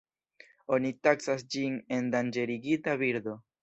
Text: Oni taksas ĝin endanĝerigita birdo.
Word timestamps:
Oni 0.77 0.91
taksas 1.09 1.47
ĝin 1.57 1.79
endanĝerigita 2.01 3.01
birdo. 3.07 3.43